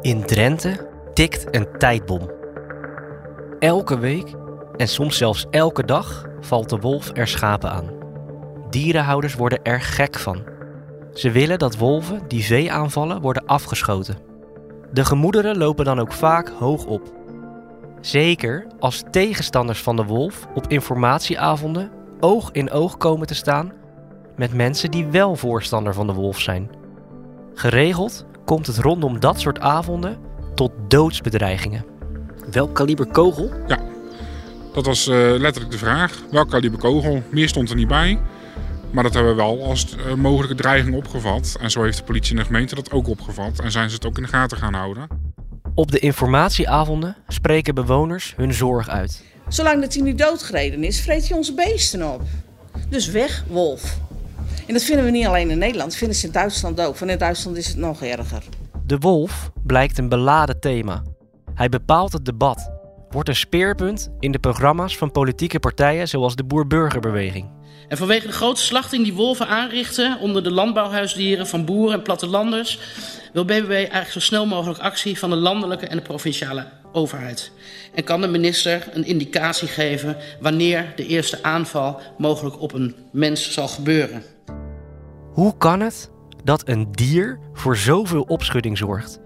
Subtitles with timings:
[0.00, 2.30] In Drenthe tikt een tijdbom.
[3.58, 4.34] Elke week
[4.76, 7.90] en soms zelfs elke dag valt de wolf er schapen aan.
[8.70, 10.42] Dierenhouders worden er gek van.
[11.12, 14.16] Ze willen dat wolven die vee aanvallen worden afgeschoten.
[14.92, 17.12] De gemoederen lopen dan ook vaak hoog op.
[18.00, 23.72] Zeker als tegenstanders van de wolf op informatieavonden oog in oog komen te staan
[24.36, 26.70] met mensen die wel voorstander van de wolf zijn.
[27.54, 30.18] Geregeld komt het rondom dat soort avonden
[30.54, 31.84] tot doodsbedreigingen.
[32.50, 33.50] Welk kaliber kogel?
[33.66, 33.78] Ja,
[34.72, 36.22] dat was uh, letterlijk de vraag.
[36.30, 37.22] Welk kaliber kogel?
[37.30, 38.18] Meer stond er niet bij.
[38.90, 41.56] Maar dat hebben we wel als uh, mogelijke dreiging opgevat.
[41.60, 43.58] En zo heeft de politie en de gemeente dat ook opgevat.
[43.58, 45.08] En zijn ze het ook in de gaten gaan houden.
[45.74, 49.24] Op de informatieavonden spreken bewoners hun zorg uit.
[49.48, 52.22] Zolang dat hij niet doodgereden is, vreet hij onze beesten op.
[52.88, 53.98] Dus weg, wolf.
[54.68, 56.96] En dat vinden we niet alleen in Nederland, dat vinden ze in Duitsland ook.
[56.96, 58.42] Van in Duitsland is het nog erger.
[58.86, 61.02] De wolf blijkt een beladen thema.
[61.54, 62.70] Hij bepaalt het debat,
[63.08, 67.50] wordt een speerpunt in de programma's van politieke partijen zoals de Boer-Burgerbeweging.
[67.88, 72.78] En vanwege de grote slachting die wolven aanrichten onder de landbouwhuisdieren van boeren en plattelanders,
[73.32, 77.52] wil BBB eigenlijk zo snel mogelijk actie van de landelijke en de provinciale overheid.
[77.94, 83.52] En kan de minister een indicatie geven wanneer de eerste aanval mogelijk op een mens
[83.52, 84.36] zal gebeuren?
[85.38, 86.10] Hoe kan het
[86.44, 89.20] dat een dier voor zoveel opschudding zorgt?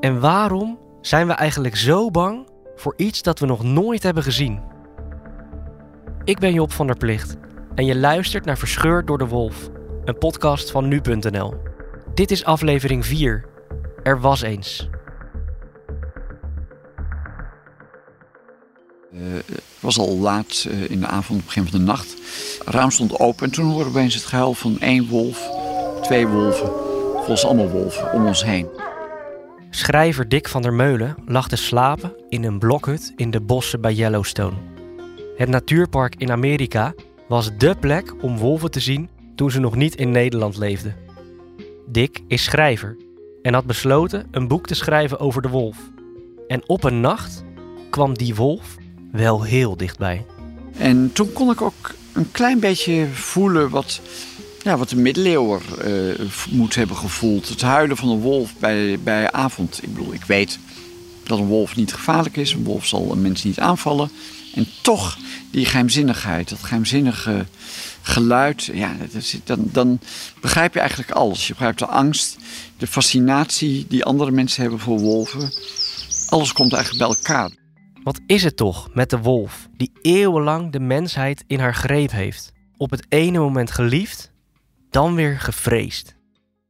[0.00, 4.62] En waarom zijn we eigenlijk zo bang voor iets dat we nog nooit hebben gezien?
[6.24, 7.36] Ik ben Job van der Plicht
[7.74, 9.70] en je luistert naar Verscheurd door de Wolf,
[10.04, 11.54] een podcast van nu.nl.
[12.14, 13.44] Dit is aflevering 4.
[14.02, 14.88] Er was eens.
[19.16, 22.14] Het was al laat uh, in de avond, begin van de nacht.
[22.64, 25.48] Het raam stond open en toen hoorden we opeens het gehuil van één wolf,
[26.02, 26.70] twee wolven,
[27.14, 28.66] volgens allemaal wolven om ons heen.
[29.70, 33.92] Schrijver Dick van der Meulen lag te slapen in een blokhut in de bossen bij
[33.92, 34.56] Yellowstone.
[35.36, 36.94] Het natuurpark in Amerika
[37.28, 40.96] was dé plek om wolven te zien toen ze nog niet in Nederland leefden.
[41.86, 42.96] Dick is schrijver
[43.42, 45.76] en had besloten een boek te schrijven over de wolf.
[46.46, 47.44] En op een nacht
[47.90, 48.76] kwam die wolf
[49.12, 50.24] wel heel dichtbij.
[50.78, 54.00] En toen kon ik ook een klein beetje voelen wat,
[54.62, 57.48] ja, wat de middeleeuwer uh, moet hebben gevoeld.
[57.48, 59.82] Het huilen van een wolf bij, bij avond.
[59.82, 60.58] Ik bedoel, ik weet
[61.24, 62.52] dat een wolf niet gevaarlijk is.
[62.52, 64.10] Een wolf zal een mens niet aanvallen.
[64.54, 65.18] En toch
[65.50, 67.46] die geheimzinnigheid, dat geheimzinnige
[68.02, 68.96] geluid, ja,
[69.44, 69.98] dan, dan
[70.40, 71.46] begrijp je eigenlijk alles.
[71.46, 72.36] Je begrijpt de angst,
[72.76, 75.52] de fascinatie die andere mensen hebben voor wolven.
[76.28, 77.61] Alles komt eigenlijk bij elkaar.
[78.02, 82.52] Wat is het toch met de wolf die eeuwenlang de mensheid in haar greep heeft?
[82.76, 84.32] Op het ene moment geliefd,
[84.90, 86.16] dan weer gevreesd.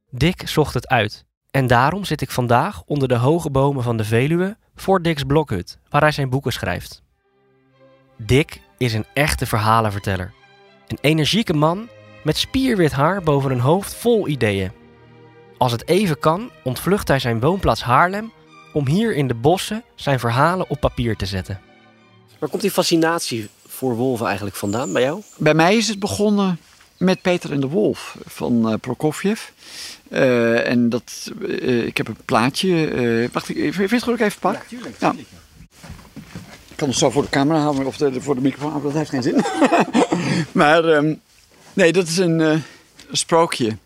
[0.09, 1.25] Dick zocht het uit.
[1.51, 5.79] En daarom zit ik vandaag onder de hoge bomen van de Veluwe voor Dick's blokhut,
[5.89, 7.03] waar hij zijn boeken schrijft.
[8.17, 10.33] Dick is een echte verhalenverteller.
[10.87, 11.89] Een energieke man
[12.23, 14.71] met spierwit haar boven een hoofd vol ideeën.
[15.57, 18.31] Als het even kan, ontvlucht hij zijn woonplaats Haarlem
[18.73, 21.59] om hier in de bossen zijn verhalen op papier te zetten.
[22.39, 25.21] Waar komt die fascinatie voor wolven eigenlijk vandaan bij jou?
[25.37, 26.59] Bij mij is het begonnen
[26.97, 29.41] met Peter en de Wolf van uh, Prokofjev.
[30.09, 33.29] Uh, en dat, uh, ik heb een plaatje.
[33.31, 34.53] wacht, ik, vind je het goed ik even pak?
[34.53, 34.95] Ja, tuurlijk.
[34.99, 35.13] Ja.
[36.69, 39.09] Ik kan het zo voor de camera houden of de, voor de microfoon, dat heeft
[39.09, 39.43] geen zin.
[40.51, 41.21] maar um,
[41.73, 42.63] nee, dat is een, een
[43.11, 43.77] sprookje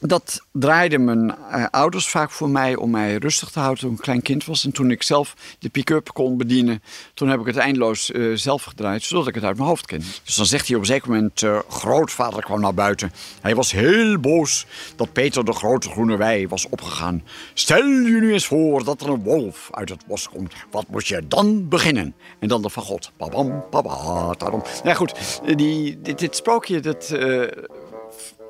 [0.00, 3.96] dat draaiden mijn uh, ouders vaak voor mij om mij rustig te houden toen ik
[3.96, 4.64] een klein kind was.
[4.64, 6.82] En toen ik zelf de pick-up kon bedienen,
[7.14, 10.02] toen heb ik het eindeloos uh, zelf gedraaid, zodat ik het uit mijn hoofd ken.
[10.24, 13.12] Dus dan zegt hij op een zeker moment, uh, grootvader kwam naar buiten.
[13.40, 14.66] Hij was heel boos
[14.96, 17.22] dat Peter de grote groene wei was opgegaan.
[17.54, 20.54] Stel je nu eens voor dat er een wolf uit het bos komt.
[20.70, 22.14] Wat moet je dan beginnen?
[22.38, 23.12] En dan de van God.
[23.16, 24.62] Babam, papa, daarom.
[24.84, 27.14] Nou goed, die, dit, dit sprookje, dat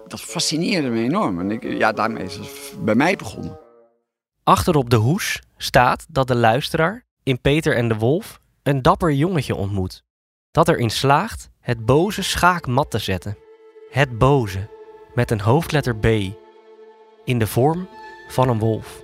[0.08, 1.40] dat fascineerde me enorm.
[1.40, 3.58] En ik, ja, daarmee is het bij mij begonnen.
[4.42, 9.12] Achter op de hoes staat dat de luisteraar in Peter en de Wolf een dapper
[9.12, 10.04] jongetje ontmoet.
[10.50, 13.38] Dat erin slaagt het boze schaak mat te zetten.
[13.90, 14.68] Het boze,
[15.14, 16.06] met een hoofdletter B.
[17.24, 17.88] in de vorm
[18.28, 19.02] van een wolf.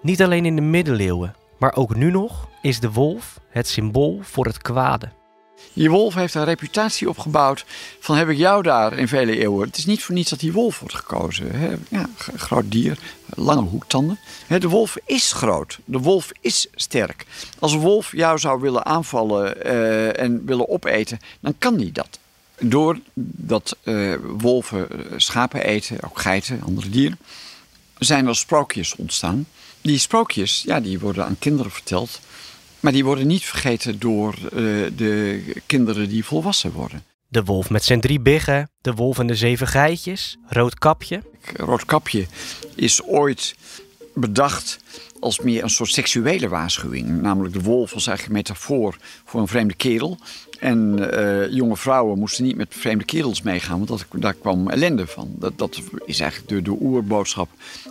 [0.00, 4.44] Niet alleen in de middeleeuwen, maar ook nu nog is de wolf het symbool voor
[4.44, 5.08] het kwade.
[5.72, 7.64] Die wolf heeft een reputatie opgebouwd
[8.00, 9.66] van heb ik jou daar in vele eeuwen.
[9.66, 11.50] Het is niet voor niets dat die wolf wordt gekozen.
[11.54, 12.02] Hè?
[12.36, 12.98] Groot dier,
[13.34, 14.18] lange hoektanden.
[14.46, 15.78] De wolf is groot.
[15.84, 17.26] De wolf is sterk.
[17.58, 22.18] Als een wolf jou zou willen aanvallen uh, en willen opeten, dan kan die dat.
[22.58, 27.18] Doordat uh, wolven schapen eten, ook geiten, andere dieren,
[27.98, 29.46] zijn er sprookjes ontstaan.
[29.80, 32.20] Die sprookjes, ja, die worden aan kinderen verteld.
[32.82, 34.50] Maar die worden niet vergeten door uh,
[34.96, 37.04] de kinderen die volwassen worden.
[37.28, 41.22] De wolf met zijn drie biggen, de wolf en de zeven geitjes, Roodkapje.
[41.56, 42.26] Roodkapje
[42.74, 43.54] is ooit
[44.14, 44.78] bedacht
[45.20, 47.20] als meer een soort seksuele waarschuwing.
[47.20, 50.18] Namelijk de wolf was eigenlijk een metafoor voor een vreemde kerel.
[50.58, 55.06] En uh, jonge vrouwen moesten niet met vreemde kerels meegaan, want dat, daar kwam ellende
[55.06, 55.34] van.
[55.38, 57.48] Dat, dat is eigenlijk de, de oerboodschap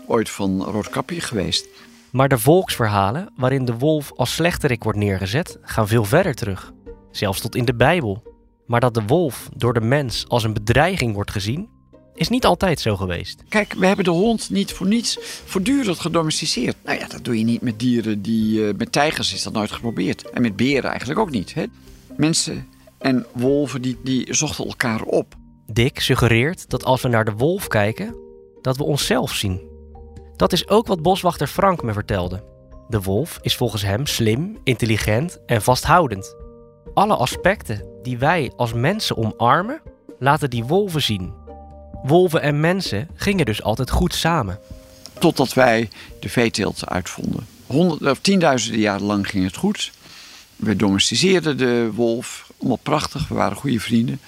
[0.08, 1.66] ooit van Roodkapje geweest.
[2.12, 6.74] Maar de volksverhalen waarin de wolf als slechterik wordt neergezet, gaan veel verder terug.
[7.12, 8.24] Zelfs tot in de Bijbel.
[8.66, 11.70] Maar dat de wolf door de mens als een bedreiging wordt gezien,
[12.16, 13.44] is niet altijd zo geweest.
[13.50, 16.76] Kijk, we hebben de hond niet voor niets voortdurend gedomesticeerd.
[16.84, 18.60] Nou ja, dat doe je niet met dieren die.
[18.60, 20.30] Uh, met tijgers is dat nooit geprobeerd.
[20.30, 21.54] En met beren eigenlijk ook niet.
[21.54, 21.64] Hè?
[22.18, 22.68] Mensen
[22.98, 25.36] en wolven die, die zochten elkaar op.
[25.66, 28.16] Dick suggereert dat als we naar de wolf kijken,
[28.62, 29.71] dat we onszelf zien.
[30.42, 32.44] Dat is ook wat boswachter Frank me vertelde.
[32.90, 36.36] De wolf is volgens hem slim, intelligent en vasthoudend.
[36.94, 39.82] Alle aspecten die wij als mensen omarmen,
[40.20, 41.34] laten die wolven zien.
[42.04, 44.60] Wolven en mensen gingen dus altijd goed samen.
[45.20, 45.90] Totdat wij
[46.20, 47.48] de veeteelt uitvonden.
[47.66, 49.92] Honderd, of tienduizenden jaren lang ging het goed.
[50.56, 54.20] We domesticeerden de wolf, allemaal prachtig, we waren goede vrienden.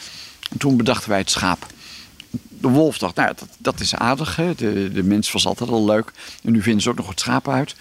[0.51, 1.65] En toen bedachten wij het schaap
[2.63, 4.36] de wolf dacht, nou, dat, dat is aardig.
[4.36, 4.56] Hè?
[4.56, 6.12] De, de mens was altijd al leuk.
[6.44, 7.75] En nu vinden ze ook nog het schaap uit.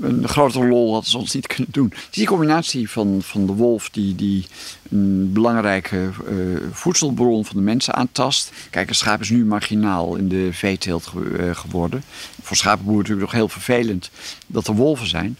[0.00, 1.88] Een grotere lol hadden ze ons niet kunnen doen.
[1.88, 4.46] Dus die combinatie van, van de wolf, die, die
[4.90, 8.52] een belangrijke uh, voedselbron van de mensen aantast.
[8.70, 12.02] Kijk, een schaap is nu marginaal in de veeteelt uh, geworden.
[12.42, 14.10] Voor schapenboeren natuurlijk nog heel vervelend
[14.46, 15.38] dat er wolven zijn.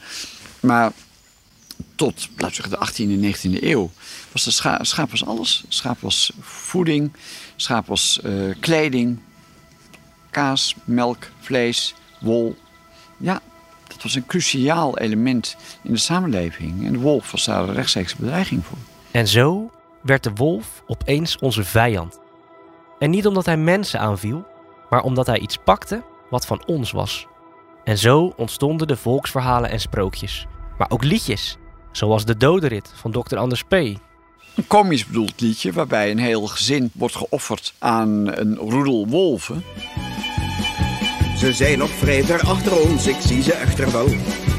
[0.61, 0.93] Maar
[1.95, 3.91] tot, laten we zeggen, de 18e en 19e eeuw
[4.33, 5.65] was de scha schaap was alles.
[5.69, 7.13] Schaap was voeding,
[7.63, 9.19] schaap was uh, kleding,
[10.31, 12.57] kaas, melk, vlees, wol.
[13.17, 13.41] Ja,
[13.87, 16.87] dat was een cruciaal element in de samenleving.
[16.87, 18.79] En de wolf was daar een rechtstreeks bedreiging voor.
[19.11, 19.71] En zo
[20.03, 22.21] werd de wolf opeens onze vijand.
[22.99, 24.45] En niet omdat hij mensen aanviel,
[24.91, 27.27] maar omdat hij iets pakte wat van ons was.
[27.85, 30.47] En zo ontstonden de volksverhalen en sprookjes,
[30.79, 31.57] maar ook liedjes,
[31.93, 33.37] zoals de dodenrit van Dr.
[33.37, 33.75] Anders P.
[34.55, 39.65] Een komisch bedoeld liedje waarbij een heel gezin wordt geofferd aan een roedel wolven.
[41.39, 44.09] Ze zijn nog vrij achter ons, ik zie ze echter wel.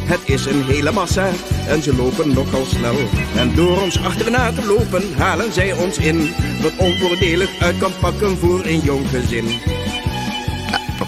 [0.04, 1.32] Het is een hele massa
[1.68, 2.96] en ze lopen nogal snel.
[3.36, 6.34] En door ons achterna te lopen halen zij ons in.
[6.62, 9.46] Wat onvoordelig uit kan pakken voor een jong gezin.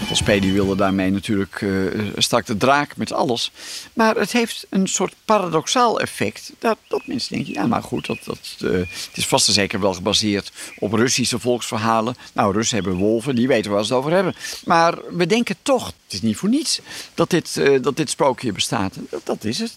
[0.00, 0.40] Dr.
[0.40, 3.50] die wilde daarmee natuurlijk uh, de draak met alles.
[3.92, 6.52] Maar het heeft een soort paradoxaal effect.
[6.58, 9.80] Dat, dat mensen denken, ja maar goed, dat, dat, uh, het is vast en zeker
[9.80, 12.16] wel gebaseerd op Russische volksverhalen.
[12.32, 14.34] Nou, Russen hebben wolven, die weten waar ze het over hebben.
[14.64, 16.80] Maar we denken toch, het is niet voor niets
[17.14, 18.94] dat dit, uh, dat dit sprookje bestaat.
[19.10, 19.76] Dat, dat is het.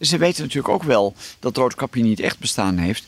[0.00, 3.04] Ze weten natuurlijk ook wel dat Roodkapje niet echt bestaan heeft.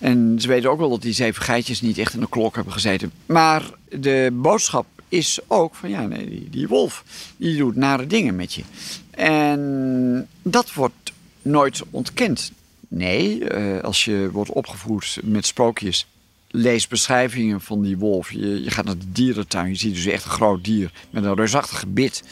[0.00, 2.72] En ze weten ook wel dat die zeven geitjes niet echt in de klok hebben
[2.72, 3.12] gezeten.
[3.26, 7.04] Maar de boodschap is ook van ja, nee, die, die wolf
[7.36, 8.62] die doet nare dingen met je.
[9.10, 12.52] En dat wordt nooit ontkend.
[12.88, 16.06] Nee, eh, als je wordt opgevoed met sprookjes,
[16.50, 18.32] lees beschrijvingen van die wolf.
[18.32, 21.34] Je, je gaat naar de dierentuin, je ziet dus echt een groot dier met een
[21.34, 22.22] reusachtig gebit.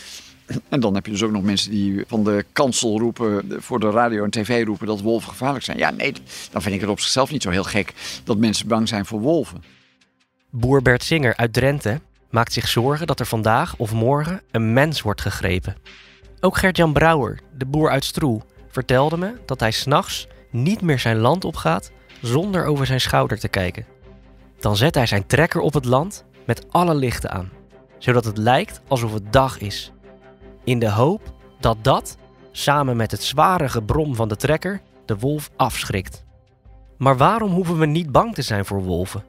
[0.69, 3.91] En dan heb je dus ook nog mensen die van de kansel roepen, voor de
[3.91, 5.79] radio en tv roepen dat wolven gevaarlijk zijn.
[5.79, 6.13] Ja, nee,
[6.51, 7.93] dan vind ik het op zichzelf niet zo heel gek
[8.25, 9.63] dat mensen bang zijn voor wolven.
[10.51, 15.03] Boer Bert Singer uit Drenthe maakt zich zorgen dat er vandaag of morgen een mens
[15.03, 15.77] wordt gegrepen.
[16.41, 21.19] Ook Gert-Jan Brouwer, de boer uit Stroe, vertelde me dat hij s'nachts niet meer zijn
[21.19, 21.91] land opgaat
[22.23, 23.87] zonder over zijn schouder te kijken.
[24.59, 27.51] Dan zet hij zijn trekker op het land met alle lichten aan,
[27.99, 29.93] zodat het lijkt alsof het dag is.
[30.65, 32.17] In de hoop dat dat,
[32.53, 36.25] samen met het zware gebrom van de trekker, de wolf afschrikt.
[36.99, 39.25] Maar waarom hoeven we niet bang te zijn voor wolven?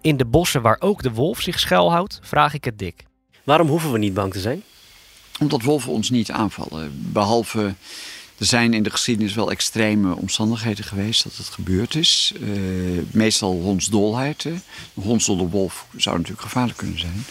[0.00, 3.04] In de bossen waar ook de wolf zich schuilhoudt, vraag ik het dik.
[3.44, 4.62] Waarom hoeven we niet bang te zijn?
[5.40, 7.12] Omdat wolven ons niet aanvallen.
[7.12, 7.74] Behalve,
[8.38, 12.32] er zijn in de geschiedenis wel extreme omstandigheden geweest dat het gebeurd is.
[12.40, 14.42] Uh, meestal hondsdolheid.
[14.42, 14.50] Hè.
[14.50, 17.24] Een hondsdolle wolf zou natuurlijk gevaarlijk kunnen zijn.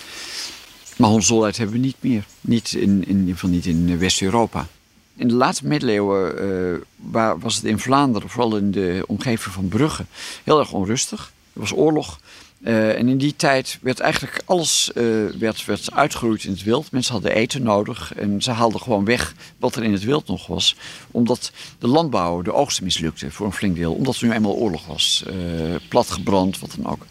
[0.98, 2.26] Maar hondsdolheid hebben we niet meer.
[2.42, 4.68] Niet in, in, in ieder geval niet in West-Europa.
[5.16, 9.68] In de laatste middeleeuwen uh, waar, was het in Vlaanderen, vooral in de omgeving van
[9.68, 10.06] Brugge,
[10.44, 11.32] heel erg onrustig.
[11.54, 12.20] Er was oorlog.
[12.62, 16.92] Uh, en in die tijd werd eigenlijk alles uh, werd, werd uitgeroeid in het wild.
[16.92, 20.48] Mensen hadden eten nodig en ze haalden gewoon weg wat er in het wild nog
[20.48, 20.76] was.
[21.12, 23.94] Omdat de landbouw, de oogsten mislukte voor een flink deel.
[23.94, 25.24] Omdat er nu eenmaal oorlog was.
[25.28, 27.06] Uh, platgebrand, wat dan ook.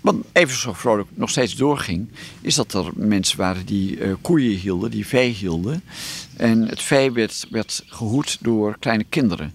[0.00, 2.08] Wat even zo vrolijk nog steeds doorging,
[2.40, 5.82] is dat er mensen waren die koeien hielden, die vee hielden.
[6.36, 9.54] En het vee werd, werd gehoed door kleine kinderen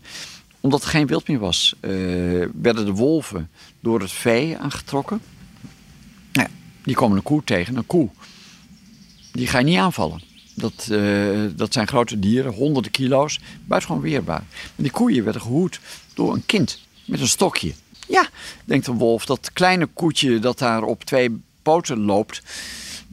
[0.66, 1.92] omdat er geen wild meer was, uh,
[2.62, 5.22] werden de wolven door het vee aangetrokken.
[6.32, 6.48] Nou,
[6.84, 8.10] die komen een koe tegen, een koe.
[9.32, 10.22] Die ga je niet aanvallen.
[10.56, 14.44] Dat, uh, dat zijn grote dieren, honderden kilo's, buitengewoon weerbaar.
[14.76, 15.80] Die koeien werden gehoed
[16.14, 17.74] door een kind met een stokje.
[18.08, 18.30] Ja,
[18.64, 22.42] denkt een wolf, dat kleine koetje dat daar op twee poten loopt,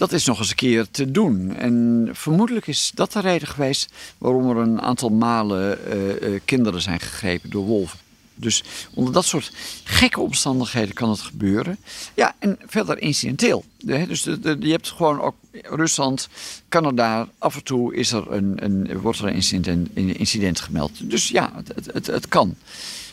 [0.03, 1.57] dat is nog eens een keer te doen.
[1.57, 6.81] En vermoedelijk is dat de reden geweest waarom er een aantal malen uh, uh, kinderen
[6.81, 7.99] zijn gegrepen door wolven.
[8.35, 9.53] Dus onder dat soort
[9.85, 11.79] gekke omstandigheden kan het gebeuren.
[12.15, 13.65] Ja, en verder incidenteel.
[13.79, 14.23] Dus
[14.61, 16.29] je hebt gewoon ook Rusland,
[16.69, 21.11] Canada, af en toe is er een, een, wordt er een incident, incident gemeld.
[21.11, 22.55] Dus ja, het, het, het, kan.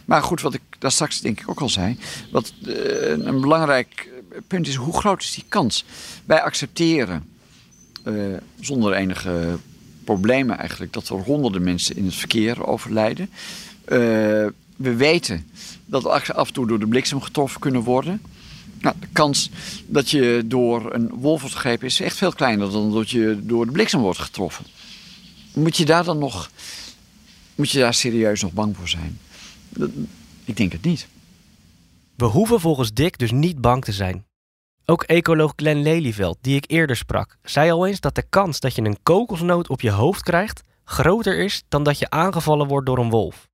[0.05, 1.97] Maar goed, wat ik daar straks denk ik ook al zei.
[2.31, 4.09] Wat uh, een belangrijk
[4.47, 5.85] punt is, hoe groot is die kans?
[6.25, 7.27] Wij accepteren
[8.05, 9.57] uh, zonder enige
[10.03, 13.29] problemen eigenlijk dat er honderden mensen in het verkeer overlijden.
[13.85, 13.97] Uh,
[14.75, 15.47] we weten
[15.85, 18.21] dat we af en toe door de bliksem getroffen kunnen worden.
[18.79, 19.49] Nou, de kans
[19.87, 23.65] dat je door een wolf wordt gegrepen is echt veel kleiner dan dat je door
[23.65, 24.65] de bliksem wordt getroffen.
[25.53, 26.51] Moet je daar dan nog,
[27.55, 29.19] moet je daar serieus nog bang voor zijn?
[30.45, 31.07] Ik denk het niet.
[32.19, 34.25] We hoeven volgens Dick dus niet bang te zijn.
[34.85, 38.75] Ook ecoloog Glenn Lelyveld, die ik eerder sprak, zei al eens dat de kans dat
[38.75, 42.97] je een kokosnoot op je hoofd krijgt groter is dan dat je aangevallen wordt door
[42.97, 43.47] een wolf.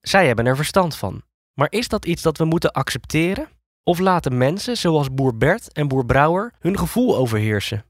[0.00, 1.22] Zij hebben er verstand van.
[1.54, 3.48] Maar is dat iets dat we moeten accepteren?
[3.82, 7.84] Of laten mensen zoals boer Bert en boer Brouwer hun gevoel overheersen?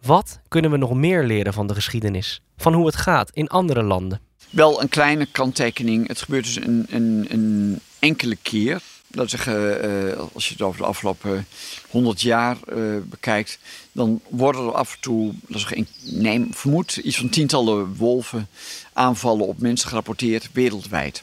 [0.00, 2.40] Wat kunnen we nog meer leren van de geschiedenis?
[2.56, 4.20] Van hoe het gaat in andere landen?
[4.50, 6.08] Wel een kleine kanttekening.
[6.08, 8.82] Het gebeurt dus een, een, een enkele keer.
[9.08, 11.46] Dat uh, als je het over de afgelopen
[11.90, 13.58] 100 jaar uh, bekijkt,
[13.92, 18.48] dan worden er af en toe, dat is neem, vermoed, iets van tientallen wolven
[18.92, 21.22] aanvallen op mensen gerapporteerd wereldwijd.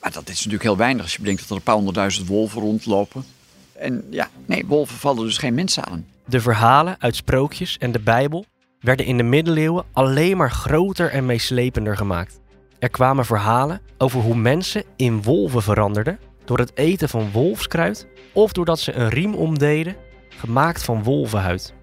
[0.00, 2.60] Maar dat is natuurlijk heel weinig als je bedenkt dat er een paar honderdduizend wolven
[2.60, 3.24] rondlopen.
[3.72, 6.06] En ja, nee, wolven vallen dus geen mensen aan.
[6.24, 8.46] De verhalen uit sprookjes en de Bijbel
[8.80, 12.40] werden in de middeleeuwen alleen maar groter en meeslepender gemaakt.
[12.78, 18.52] Er kwamen verhalen over hoe mensen in wolven veranderden door het eten van wolfskruid of
[18.52, 19.96] doordat ze een riem omdeden
[20.28, 21.74] gemaakt van wolvenhuid.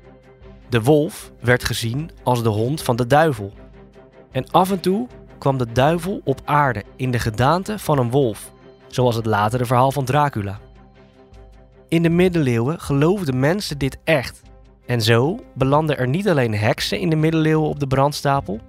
[0.70, 3.53] De wolf werd gezien als de hond van de duivel.
[4.32, 8.51] En af en toe kwam de duivel op aarde in de gedaante van een wolf,
[8.88, 10.60] zoals het latere verhaal van Dracula.
[11.88, 14.41] In de middeleeuwen geloofden mensen dit echt.
[14.86, 18.60] En zo belanden er niet alleen heksen in de middeleeuwen op de brandstapel,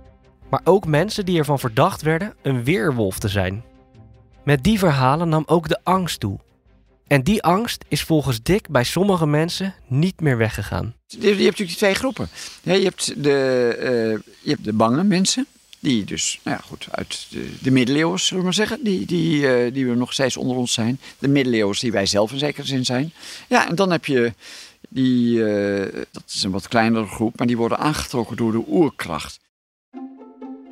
[0.51, 3.65] maar ook mensen die ervan verdacht werden een weerwolf te zijn.
[4.45, 6.39] Met die verhalen nam ook de angst toe.
[7.07, 10.95] En die angst is volgens Dick bij sommige mensen niet meer weggegaan.
[11.07, 12.29] Je hebt natuurlijk die twee groepen.
[12.63, 15.47] Je hebt de, uh, je hebt de bange mensen.
[15.81, 18.85] Die dus, nou ja, goed, uit de, de middeleeuwen, zullen we maar zeggen.
[18.85, 21.01] Die, die, uh, die we nog steeds onder ons zijn.
[21.19, 23.13] De middeleeuwen die wij zelf in zekere zin zijn.
[23.49, 24.33] Ja, en dan heb je
[24.89, 29.41] die, uh, dat is een wat kleinere groep, maar die worden aangetrokken door de oerkracht.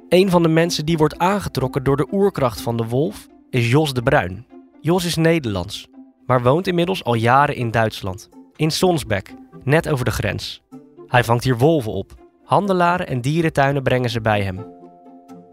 [0.09, 3.93] Een van de mensen die wordt aangetrokken door de oerkracht van de wolf is Jos
[3.93, 4.47] de Bruin.
[4.81, 5.87] Jos is Nederlands,
[6.27, 8.29] maar woont inmiddels al jaren in Duitsland.
[8.57, 10.63] In Sonsbeck, net over de grens.
[11.07, 12.15] Hij vangt hier wolven op.
[12.45, 14.67] Handelaren en dierentuinen brengen ze bij hem.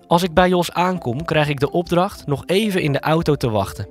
[0.07, 3.49] Als ik bij Jos aankom, krijg ik de opdracht nog even in de auto te
[3.49, 3.89] wachten.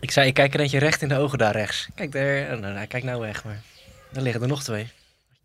[0.00, 1.88] Ik zei, ik kijk er eentje recht in de ogen daar rechts.
[1.94, 3.62] Kijk daar, oh, nou, hij kijkt nou weg, maar
[4.12, 4.88] er liggen er nog twee.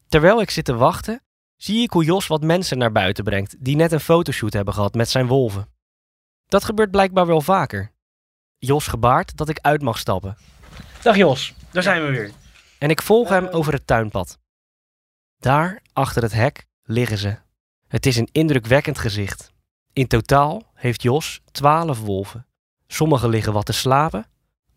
[0.08, 1.22] Terwijl ik zit te wachten,
[1.58, 4.94] zie ik hoe Jos wat mensen naar buiten brengt die net een fotoshoot hebben gehad
[4.94, 5.73] met zijn wolven.
[6.54, 7.92] Dat gebeurt blijkbaar wel vaker.
[8.58, 10.38] Jos gebaart dat ik uit mag stappen.
[11.02, 12.32] Dag Jos, daar zijn we weer.
[12.78, 14.40] En ik volg hem over het tuinpad.
[15.38, 17.38] Daar, achter het hek, liggen ze.
[17.88, 19.52] Het is een indrukwekkend gezicht.
[19.94, 22.48] In totaal heeft Jos twaalf wolven.
[22.88, 24.26] Sommige liggen wat te slapen,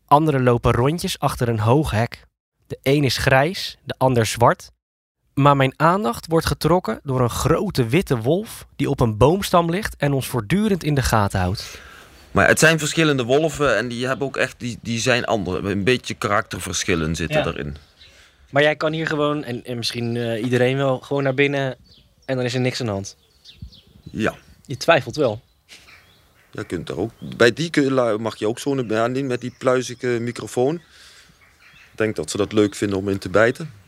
[0.06, 2.26] andere lopen rondjes achter een hoog hek.
[2.66, 4.70] De een is grijs, de ander zwart.
[5.36, 9.96] Maar mijn aandacht wordt getrokken door een grote witte wolf die op een boomstam ligt
[9.96, 11.78] en ons voortdurend in de gaten houdt.
[12.30, 15.70] Maar het zijn verschillende wolven en die hebben ook echt, die, die zijn andere.
[15.70, 17.46] Een beetje karakterverschillen zitten Ja.
[17.46, 17.76] erin.
[18.50, 21.76] Maar jij kan hier gewoon, en, en misschien eh, iedereen wel, gewoon naar binnen
[22.24, 23.16] en dan is er niks aan de hand.
[24.02, 24.34] Ja.
[24.66, 25.40] Je twijfelt wel.
[26.50, 27.10] Je kunt er ook.
[27.36, 30.74] Bij die kun mag je ook zo'n niet met die pluizige microfoon.
[31.70, 33.84] Ik denk dat ze dat leuk vinden om in te bijten.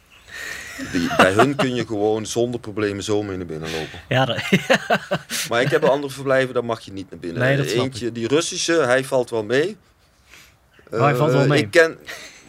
[0.92, 4.00] Die, bij hun kun je gewoon zonder problemen zo mee naar binnen lopen.
[4.08, 4.36] Ja, dat,
[5.48, 7.42] Maar ik heb een andere verblijven, daar mag je niet naar binnen.
[7.42, 9.76] Nee, dat snap Eentje, die Russische, hij valt wel mee.
[10.90, 11.62] Oh, hij valt wel Eh, mee?
[11.62, 11.98] Ik ken,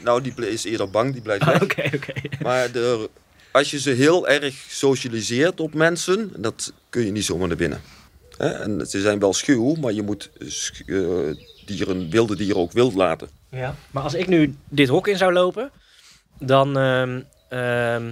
[0.04, 1.62] nou, die is eerder bang, die blijft weg.
[1.62, 2.14] Oké, oké.
[2.44, 3.10] Maar de,
[3.52, 7.82] als je ze heel erg socialiseert op mensen, dat kun je niet zomaar naar binnen.
[8.38, 8.48] Hè?
[8.50, 10.30] En ze zijn wel schuw, maar je moet
[10.86, 13.30] eh, dieren, wilde dieren ook wild laten.
[13.52, 13.76] Ja.
[13.92, 15.72] Maar als ik nu dit hok in zou lopen,
[16.40, 18.12] dan, ehm, ehm,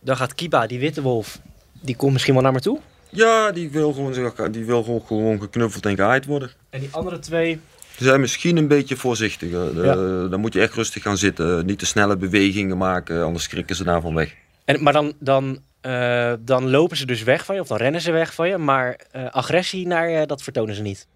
[0.00, 1.38] dan gaat Kiba, die witte wolf,
[1.80, 2.78] die komt misschien wel naar me toe.
[3.10, 4.12] Ja, die wil gewoon,
[4.52, 6.50] die wil gewoon, gewoon geknuffeld en gehaaid worden.
[6.70, 7.60] En die andere twee,
[7.96, 9.78] Ze zijn misschien een beetje voorzichtiger.
[9.80, 10.28] Eh, Ja.
[10.28, 11.66] dan moet je echt rustig gaan zitten.
[11.66, 14.34] Niet te snelle bewegingen maken, anders schrikken ze daarvan weg.
[14.64, 18.00] En, maar dan, dan, eh, dan lopen ze dus weg van je, of dan rennen
[18.00, 18.58] ze weg van je.
[18.58, 21.06] Maar eh, agressie naar je, dat vertonen ze niet.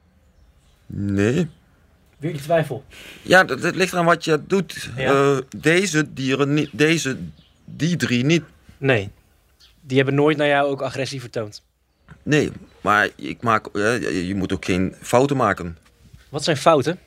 [0.86, 1.48] Nee.
[2.18, 2.84] Weer die twijfel.
[3.22, 4.90] Ja, dat, dat ligt aan wat je doet.
[4.96, 5.12] Ja.
[5.12, 6.70] Eh, deze dieren niet.
[6.72, 7.16] Deze,
[7.76, 8.42] die drie niet.
[8.78, 9.10] Nee.
[9.80, 11.62] Die hebben nooit naar jou ook agressie vertoond.
[12.22, 15.78] Nee, maar ik maak, eh, je je moet ook geen fouten maken.
[16.28, 16.98] Wat zijn fouten?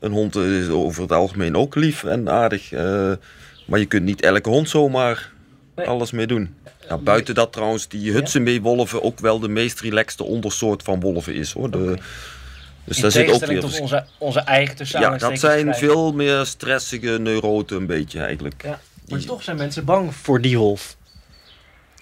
[0.00, 2.72] Een hond is over het algemeen ook lief en aardig.
[2.72, 3.12] eh,
[3.66, 5.32] maar je kunt niet elke hond zomaar
[5.74, 6.54] alles mee doen.
[6.88, 11.52] Ja, buiten dat trouwens, die Hudson-wolven ook wel de meest relaxte ondersoort van wolven is.
[11.52, 11.70] Hoor.
[11.70, 11.96] De,
[12.84, 16.44] dus In daar zit ook weer tot onze, onze eigen Ja, dat zijn veel meer
[16.46, 18.62] stressige neuroten een beetje eigenlijk.
[18.62, 20.96] Ja, maar toch zijn mensen bang voor die wolf.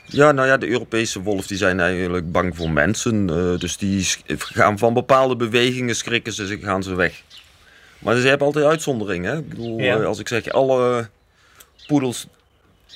[0.07, 3.31] Ja, nou ja, de Europese wolf die zijn eigenlijk bang voor mensen.
[3.31, 4.07] eh, dus die
[4.39, 7.23] gaan van bepaalde bewegingen schrikken ze, ze gaan ze weg.
[7.99, 9.33] Maar ze hebben altijd uitzonderingen.
[9.33, 9.39] Hè?
[9.39, 9.99] Ik bedoel, Ja.
[9.99, 11.09] eh, als ik zeg alle
[11.87, 12.27] poedels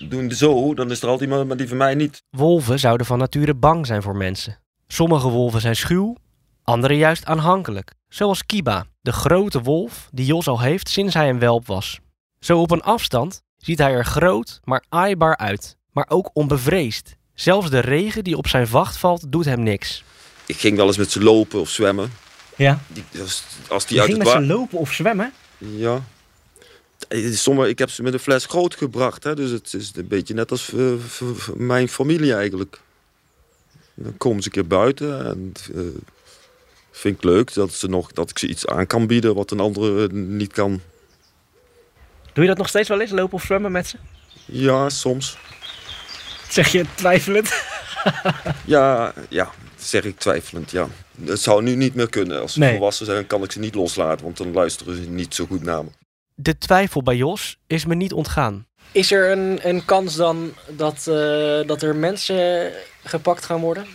[0.08, 2.22] doen zo, dan is er altijd iemand, maar die van mij niet.
[2.30, 4.58] Wolven zouden van nature bang zijn voor mensen.
[4.88, 6.16] Sommige wolven zijn schuw,
[6.62, 7.92] andere juist aanhankelijk.
[8.08, 12.00] Zoals Kiba, de grote wolf die Jos al heeft sinds hij een welp was.
[12.40, 15.76] Zo op een afstand ziet hij er groot, maar aaibaar uit.
[15.92, 17.16] Maar ook onbevreesd.
[17.34, 20.04] Zelfs de regen die op zijn vacht valt, doet hem niks.
[20.46, 22.12] Ik ging wel eens met ze lopen of zwemmen.
[22.56, 22.80] Ja.
[22.88, 25.32] Die, als, als die Je uit ging het met ze lopen of zwemmen?
[25.58, 26.02] Ja.
[27.08, 29.24] Eh, Sommige, ik heb ze met een fles groot gebracht.
[29.24, 29.34] Hè?
[29.34, 32.80] Dus het is een beetje net als eh, v- v- mijn familie eigenlijk.
[33.94, 35.26] Dan komen ze een keer buiten.
[35.26, 35.80] En eh,
[36.90, 39.60] vind ik leuk dat, ze nog, dat ik ze iets aan kan bieden wat een
[39.60, 40.80] andere niet kan.
[42.36, 43.96] Doe je dat nog steeds wel eens, lopen of zwemmen met ze?
[44.44, 45.36] Ja, soms.
[46.48, 47.52] Zeg je twijfelend?
[48.64, 50.88] Ja, ja, zeg ik twijfelend, ja.
[51.24, 52.40] Het zou nu niet meer kunnen.
[52.40, 52.70] Als ze Nee.
[52.70, 54.24] volwassen zijn, kan ik ze niet loslaten.
[54.24, 55.90] Want dan luisteren ze niet zo goed naar me.
[56.34, 58.66] De twijfel bij Jos is me niet ontgaan.
[58.92, 62.72] Is er een, een kans dan dat, eh, dat er mensen
[63.04, 63.86] gepakt gaan worden?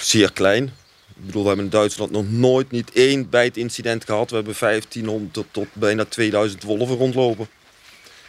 [0.00, 0.64] zeer klein.
[1.08, 4.30] Ik bedoel, we hebben in Duitsland nog nooit niet één bijtincident gehad.
[4.30, 7.48] We hebben 1500 tot, tot bijna 2000 wolven rondlopen.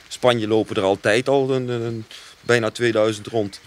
[0.08, 2.06] Spanje lopen er altijd al een, een-
[2.42, 3.60] bijna 2000 rond.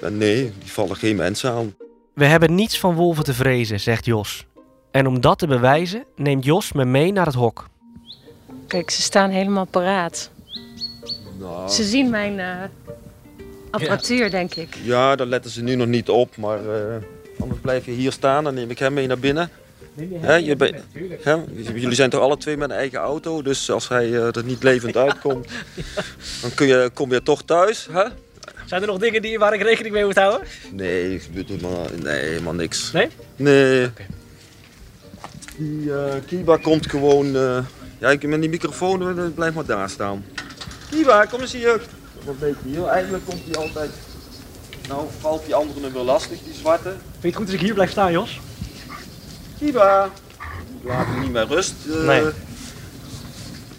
[0.00, 1.74] En nee, die vallen geen mensen aan.
[2.14, 4.46] We hebben niets van wolven te vrezen, zegt Jos.
[4.90, 7.66] En om dat te bewijzen, neemt Jos me mee naar het hok.
[8.66, 10.30] Kijk, ze staan helemaal paraat.
[11.38, 12.56] Nou, Ze zien mijn eh,
[13.70, 14.76] apparatuur, denk ik.
[14.82, 16.36] ja, daar letten ze nu nog niet op.
[16.36, 16.96] Maar eh,
[17.40, 18.44] anders blijf je hier staan.
[18.44, 19.50] Dan neem ik hem mee naar binnen.
[19.98, 23.42] Je jullie zijn toch alle twee met een eigen auto.
[23.42, 25.48] Dus als hij eh, er niet levend uitkomt,
[26.40, 27.88] dan kun je, kom je toch thuis.
[27.90, 28.04] Hè?
[28.66, 30.46] Zijn er nog dingen die, waar ik rekening mee moet houden?
[30.72, 32.92] Nee, ik bedoel maar, nee, helemaal niks.
[32.92, 33.08] Nee?
[33.36, 33.90] Nee.
[35.56, 37.36] Die eh, Kiba komt gewoon...
[37.36, 37.58] eh,
[37.98, 40.24] ja, ik met die microfoon, blijf maar daar staan.
[40.90, 41.80] Kiba, kom eens hier.
[42.24, 42.86] Wat weet je hier?
[42.86, 43.90] Eigenlijk komt hij altijd...
[44.88, 46.88] Nou, valt die andere nu weer lastig, die zwarte.
[46.88, 48.40] Vind je het goed als ik hier blijf staan, Jos?
[49.58, 50.10] Kiba!
[50.82, 51.74] Laat hem niet meer rust.
[51.86, 52.06] eh.
[52.06, 52.24] Nee.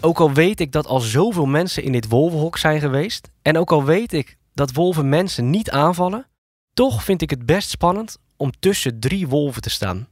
[0.02, 3.72] Ook al weet ik dat al zoveel mensen in dit wolvenhok zijn geweest, en ook
[3.72, 6.28] al weet ik dat wolven mensen niet aanvallen,
[6.74, 10.08] toch vind ik het best spannend om tussen drie wolven te staan.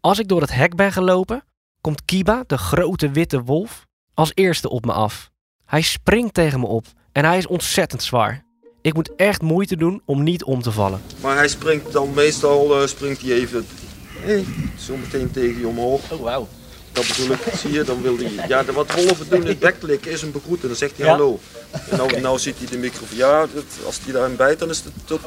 [0.00, 1.42] Als ik door het hek ben gelopen,
[1.80, 5.30] komt Kiba, de grote witte wolf, als eerste op me af.
[5.64, 8.44] Hij springt tegen me op en hij is ontzettend zwaar.
[8.82, 11.00] Ik moet echt moeite doen om niet om te vallen.
[11.22, 13.66] Maar hij springt dan meestal, eh, springt hij even...
[14.20, 14.44] Hey,
[14.78, 16.12] zo meteen tegen je omhoog.
[16.12, 16.48] Oh, wauw.
[16.92, 18.48] Dat bedoel ik, zie je, dan wil hij...
[18.48, 20.68] Ja, de- wat wolven doen in het bekklikken is hem begroeten.
[20.68, 21.12] Dan zegt hij Ja?
[21.12, 21.38] hallo.
[21.90, 23.18] En nou, nou ziet hij de microfoon.
[23.18, 25.20] Ja, dat, als hij daarin bijt, dan is het tot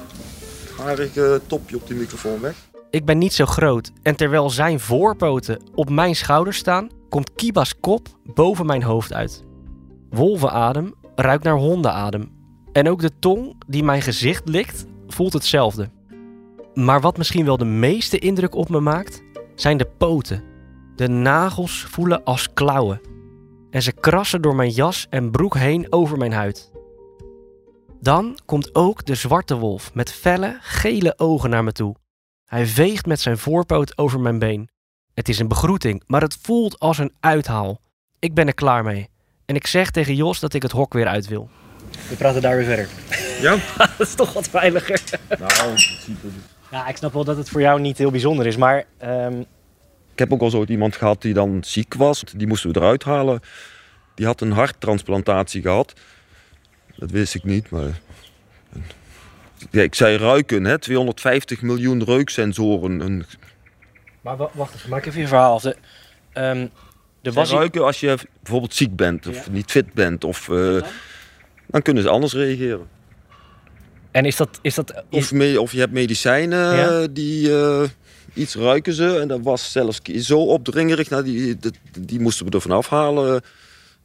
[0.77, 2.56] harige topje op die microfoon weg.
[2.89, 7.73] Ik ben niet zo groot en terwijl zijn voorpoten op mijn schouders staan, komt Kiba's
[7.80, 9.43] kop boven mijn hoofd uit.
[10.10, 12.32] Wolvenadem ruikt naar hondenadem.
[12.71, 15.89] En ook de tong die mijn gezicht likt, voelt hetzelfde.
[16.73, 19.23] Maar wat misschien wel de meeste indruk op me maakt,
[19.55, 20.43] zijn de poten.
[20.95, 23.01] De nagels voelen als klauwen.
[23.69, 26.71] En ze krassen door mijn jas en broek heen over mijn huid.
[28.01, 31.95] Dan komt ook de zwarte wolf met felle, gele ogen naar me toe.
[32.45, 34.69] Hij veegt met zijn voorpoot over mijn been.
[35.13, 37.79] Het is een begroeting, maar het voelt als een uithaal.
[38.19, 39.10] Ik ben er klaar mee.
[39.45, 41.49] En ik zeg tegen Jos dat ik het hok weer uit wil.
[42.10, 42.89] We praten daar weer verder.
[43.41, 43.57] Ja?
[43.97, 45.01] dat is toch wat veiliger.
[45.39, 46.27] Nou, in principe.
[46.71, 49.39] Ja, ik snap wel dat het voor jou niet heel bijzonder is, maar ehm,
[50.13, 52.23] Ik heb ook al zo iemand gehad die dan ziek was.
[52.36, 53.39] Die moesten we eruit halen.
[54.15, 55.93] Die had een harttransplantatie gehad.
[56.95, 57.99] Dat wist ik niet, maar...
[59.71, 60.79] Ja, ik zei ruiken, hè?
[60.79, 62.99] 250 miljoen reuksensoren.
[62.99, 63.25] Een,
[64.21, 65.62] Maar wa- wacht even, maak even je verhaal af.
[65.62, 65.75] De,
[66.34, 66.67] ehm,
[67.23, 70.23] Ze was ruiken als je bijvoorbeeld ziek bent of niet fit bent.
[70.23, 70.81] Of, eh,
[71.67, 72.88] dan kunnen ze anders reageren.
[74.12, 74.60] En is dat...
[74.62, 77.08] Is dat Of, me- of je hebt medicijnen Ja.
[77.08, 77.84] die eh,
[78.34, 79.19] iets ruiken ze.
[79.19, 81.10] En dat was zelfs zo opdringerig.
[81.10, 83.41] Nou, die, die, die moesten we er vanaf halen.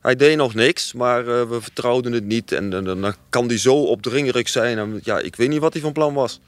[0.00, 2.52] Hij deed nog niks, maar eh, we vertrouwden het niet.
[2.52, 4.78] En, dan- dan kan die zo opdringerig zijn.
[4.78, 6.40] En, ja, ik weet niet wat hij van plan was.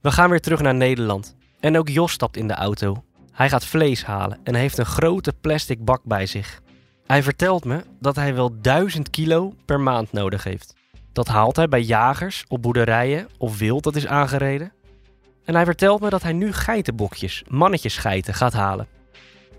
[0.00, 1.36] We gaan weer terug naar Nederland.
[1.60, 3.02] En ook Jos stapt in de auto.
[3.32, 6.60] Hij gaat vlees halen en heeft een grote plastic bak bij zich.
[7.06, 10.74] Hij vertelt me dat hij wel 1000 kilo per maand nodig heeft.
[11.18, 14.72] Dat haalt hij bij jagers, op boerderijen of wild dat is aangereden.
[15.44, 18.86] En hij vertelt me dat hij nu geitenbokjes, mannetjesgeiten, gaat halen.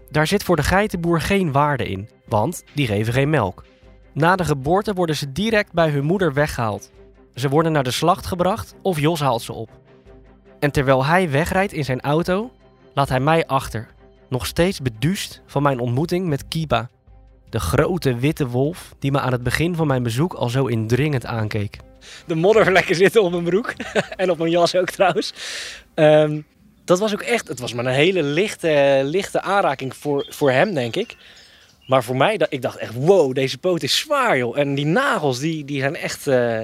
[0.10, 3.64] Daar zit voor de geitenboer geen waarde in, want die geven geen melk.
[4.14, 6.92] Na de geboorte worden ze direct bij hun moeder weggehaald.
[7.34, 9.70] Ze worden naar de slacht gebracht of Jos haalt ze op.
[10.60, 12.52] En terwijl hij wegrijdt in zijn auto,
[12.94, 13.88] laat hij mij achter.
[14.30, 16.90] Nog steeds beduust van mijn ontmoeting met Kiba.
[17.50, 21.26] De grote witte wolf die me aan het begin van mijn bezoek al zo indringend
[21.26, 21.78] aankeek.
[22.26, 23.74] De moddervlekken zitten op mijn broek.
[24.16, 25.34] en op mijn jas ook trouwens.
[25.94, 26.42] Ehm,
[26.86, 30.74] dat was ook echt, het was maar een hele lichte, lichte aanraking voor, voor hem,
[30.74, 31.16] denk ik.
[31.88, 34.58] Maar voor mij, ik dacht echt, wow, deze poot is zwaar, joh.
[34.58, 36.60] En die nagels, die, die zijn echt, eh,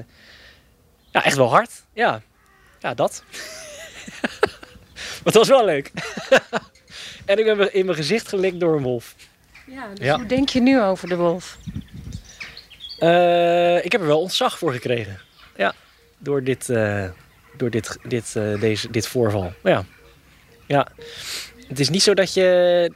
[1.12, 1.72] ja, echt wel hard.
[1.94, 2.22] Ja,
[2.80, 3.24] ja dat.
[4.94, 5.92] maar het was wel leuk.
[7.26, 9.16] en ik ben in mijn gezicht gelikt door een wolf.
[9.68, 10.16] Ja, dus Ja.
[10.16, 11.58] hoe denk je nu over de wolf?
[13.00, 15.20] Eh, ik heb er wel ontzag voor gekregen.
[15.56, 15.74] Ja,
[16.18, 17.10] door dit, eh,
[17.58, 19.54] door dit, dit, eh, deze, dit voorval.
[19.64, 19.86] Ja.
[20.68, 20.88] ja.
[21.68, 22.92] Het is niet zo dat je,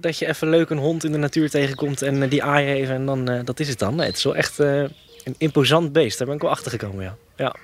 [0.00, 2.94] dat je even leuk een hond in de natuur tegenkomt en die aai je even
[2.94, 3.94] en dan, eh, dat is het dan.
[3.94, 4.80] Nee, het is wel echt eh,
[5.24, 6.18] een imposant beest.
[6.18, 7.16] Daar ben ik wel achter gekomen, ja.
[7.36, 7.54] ja.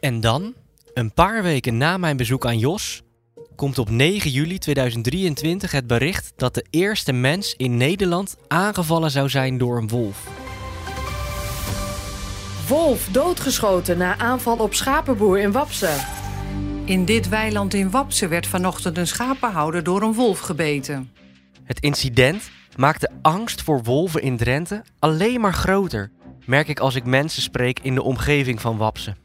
[0.00, 0.54] En dan,
[0.94, 3.02] een paar weken na mijn bezoek aan Jos,
[3.56, 9.28] komt op 9 juli 2023 het bericht dat de eerste mens in Nederland aangevallen zou
[9.28, 10.28] zijn door een wolf.
[12.68, 15.90] Wolf doodgeschoten na aanval op schapenboer in Wapse.
[16.84, 21.10] In dit weiland in Wapse werd vanochtend een schapenhouder door een wolf gebeten.
[21.64, 26.10] Het incident maakt de angst voor wolven in Drenthe alleen maar groter,
[26.46, 29.16] merk ik als ik mensen spreek in de omgeving van Wapse.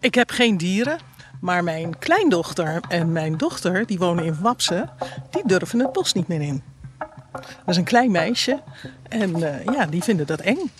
[0.00, 0.98] Ik heb geen dieren,
[1.40, 4.88] maar mijn kleindochter en mijn dochter, die wonen in Wapse,
[5.30, 6.62] die durven het bos niet meer in.
[7.32, 8.60] Dat is een klein meisje
[9.08, 10.70] en eh, ja, die vinden dat eng.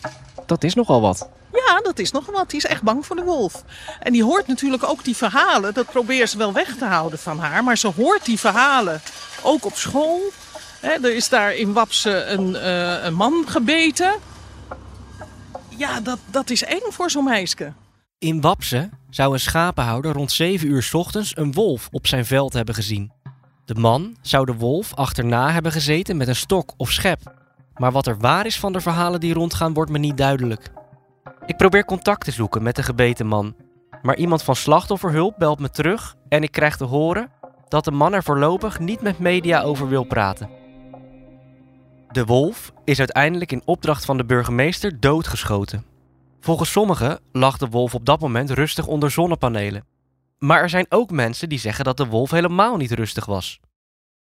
[0.47, 1.29] Dat is nogal wat.
[1.53, 2.51] Ja, dat is nog wat.
[2.51, 3.65] Die is echt bang voor de wolf.
[4.01, 5.75] En die hoort natuurlijk ook die verhalen.
[5.75, 7.65] Dat probeert ze wel weg te houden van haar.
[7.65, 9.01] Maar ze hoort die verhalen
[9.43, 10.21] ook op school.
[10.81, 14.13] Er is daar in Wapse een, eh, een man gebeten.
[15.69, 17.73] Ja, dat, dat is eng voor zo'n meisje.
[18.23, 22.75] In Wapse zou een schapenhouder rond 7 uur ochtends een wolf op zijn veld hebben
[22.75, 23.13] gezien.
[23.65, 27.35] De man zou de wolf achterna hebben gezeten met een stok of schep.
[27.77, 30.71] Maar wat er waar is van de verhalen die rondgaan, wordt me niet duidelijk.
[31.47, 33.57] Ik probeer contact te zoeken met de gebeten man.
[34.03, 37.31] Maar iemand van slachtofferhulp belt me terug en ik krijg te horen
[37.69, 40.49] dat de man er voorlopig niet met media over wil praten.
[42.13, 45.92] De wolf is uiteindelijk in opdracht van de burgemeester doodgeschoten.
[46.45, 49.87] Volgens sommigen lag de wolf op dat moment rustig onder zonnepanelen.
[50.39, 53.61] Maar er zijn ook mensen die zeggen dat de wolf helemaal niet rustig was.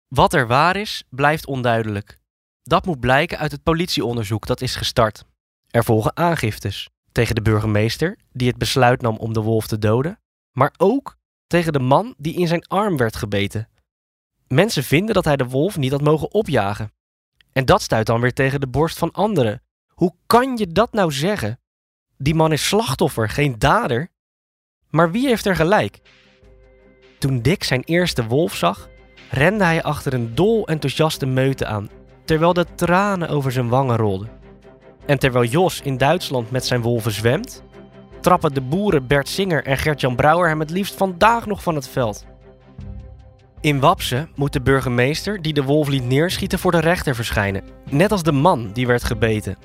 [0.08, 2.18] Wat er waar is, blijft onduidelijk.
[2.62, 5.24] Dat moet blijken uit het politieonderzoek dat is gestart.
[5.70, 10.18] Er volgen aangiftes tegen de burgemeester die het besluit nam om de wolf te doden,
[10.50, 13.68] maar ook tegen de man die in zijn arm werd gebeten.
[14.46, 16.92] Mensen vinden dat hij de wolf niet had mogen opjagen.
[17.52, 19.62] En dat stuit dan weer tegen de borst van anderen.
[19.86, 21.60] Hoe kan je dat nou zeggen?
[22.22, 24.08] Die man is slachtoffer, geen dader.
[24.90, 26.00] Maar wie heeft er gelijk?
[27.18, 28.88] Toen Dick zijn eerste wolf zag,
[29.30, 31.88] rende hij achter een dol enthousiaste meute aan,
[32.24, 34.28] terwijl de tranen over zijn wangen rolden.
[35.06, 37.62] En terwijl Jos in Duitsland met zijn wolven zwemt,
[38.20, 41.88] trappen de boeren Bert Singer en Gert-Jan Brouwer hem het liefst vandaag nog van het
[41.88, 42.26] veld.
[43.60, 48.12] In Wapse moet de burgemeester die de wolf liet neerschieten voor de rechter verschijnen, net
[48.12, 49.56] als de man die werd gebeten.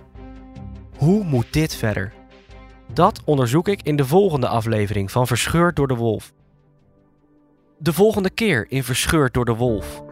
[0.97, 2.16] Hoe moet dit verder?
[2.93, 6.33] Dat onderzoek ik in de volgende aflevering van Verscheurd door de Wolf.
[7.77, 10.03] De volgende keer in Verscheurd door de Wolf.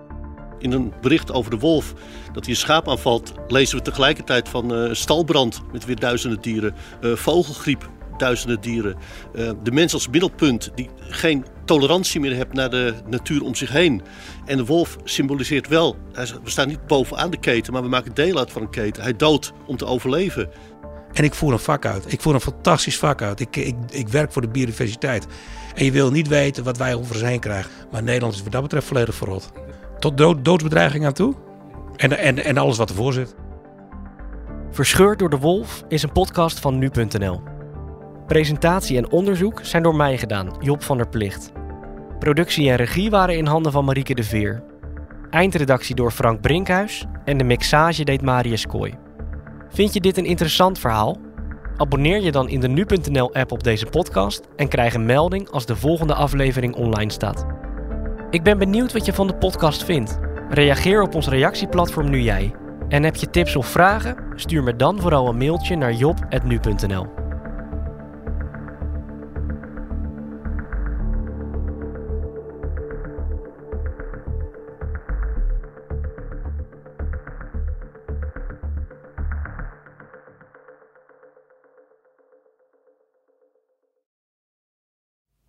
[0.59, 1.93] In een bericht over de wolf
[2.33, 6.75] dat hij een schaap aanvalt, lezen we tegelijkertijd van uh, stalbrand met weer duizenden dieren,
[7.01, 8.95] uh, vogelgriep, duizenden dieren.
[9.35, 13.69] Uh, de mens als middelpunt die geen tolerantie meer heeft naar de natuur om zich
[13.71, 14.01] heen.
[14.45, 18.38] En de wolf symboliseert wel, we staan niet bovenaan de keten, maar we maken deel
[18.38, 19.03] uit van een keten.
[19.03, 20.49] Hij doodt om te overleven.
[21.15, 22.12] En ik voer een vak uit.
[22.13, 23.39] Ik voer een fantastisch vak uit.
[23.39, 25.28] Ik, ik, ik werk voor de biodiversiteit.
[25.75, 27.71] En je wil niet weten wat wij over heen krijgen.
[27.91, 29.51] Maar Nederland is wat dat betreft volledig verrot.
[29.99, 31.36] Tot dood, doodsbedreiging aan toe.
[31.95, 33.36] En, en, en alles wat ervoor zit.
[34.71, 37.41] Verscheurd door de Wolf is een podcast van nu.nl.
[38.28, 41.51] Presentatie en onderzoek zijn door mij gedaan, Job van der Plicht.
[42.19, 44.63] Productie en regie waren in handen van Marieke de Veer.
[45.30, 49.04] Eindredactie door Frank Brinkhuis en de mixage deed Marius Kooi.
[49.75, 51.17] Vind je dit een interessant verhaal?
[51.77, 55.75] Abonneer je dan in de nu.nl-app op deze podcast en krijg een melding als de
[55.75, 57.45] volgende aflevering online staat.
[58.29, 60.19] Ik ben benieuwd wat je van de podcast vindt.
[60.49, 62.55] Reageer op ons reactieplatform Nu Jij.
[62.88, 64.15] En heb je tips of vragen?
[64.35, 67.24] Stuur me dan vooral een mailtje naar job.nu.nl.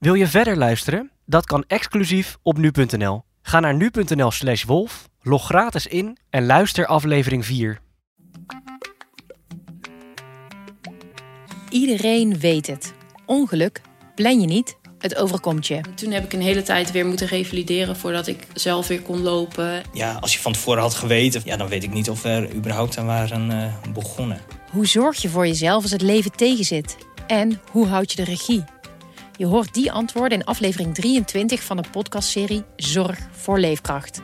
[0.07, 1.11] Wil je verder luisteren?
[1.25, 3.23] Dat kan exclusief op nu.nl.
[3.43, 7.81] Ga naar nu.nl slash wolf, log gratis in en luister aflevering 4.
[11.71, 12.95] Iedereen weet het.
[13.25, 13.81] Ongeluk
[14.15, 15.81] plan je niet, het overkomt je.
[15.95, 19.83] Toen heb ik een hele tijd weer moeten revalideren voordat ik zelf weer kon lopen.
[19.93, 22.55] Ja, als je van tevoren had geweten, ja, dan weet ik niet of we er
[22.55, 24.41] überhaupt aan waren uh, begonnen.
[24.71, 26.97] Hoe zorg je voor jezelf als het leven tegenzit?
[27.27, 28.65] En hoe houd je de regie?
[29.37, 34.23] Je hoort die antwoorden in aflevering 23 van de podcastserie Zorg voor Leefkracht.